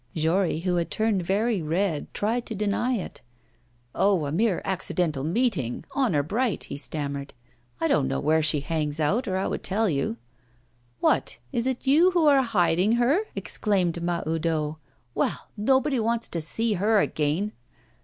[0.15, 3.21] Jory, who had turned very red, tried to deny it;
[3.93, 7.35] 'Oh, a mere accidental meeting honour bright!' he stammered.
[7.79, 10.17] 'I don't know where she hangs out, or I would tell you.'
[11.01, 11.37] 'What!
[11.51, 14.79] is it you who are hiding her?' exclaimed Mahoudeau.
[15.13, 17.51] 'Well, nobody wants to see her again!